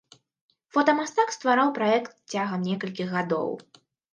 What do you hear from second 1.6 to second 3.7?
праект цягам некалькіх гадоў.